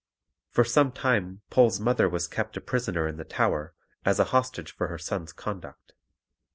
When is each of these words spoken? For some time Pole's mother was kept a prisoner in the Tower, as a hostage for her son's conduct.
For 0.49 0.63
some 0.63 0.91
time 0.91 1.41
Pole's 1.51 1.79
mother 1.79 2.09
was 2.09 2.27
kept 2.27 2.57
a 2.57 2.61
prisoner 2.61 3.07
in 3.07 3.17
the 3.17 3.23
Tower, 3.23 3.75
as 4.03 4.19
a 4.19 4.23
hostage 4.33 4.71
for 4.73 4.87
her 4.87 4.97
son's 4.97 5.31
conduct. 5.31 5.93